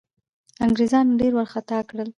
[0.65, 2.09] انګرېزان ډېر وارخطا کړل.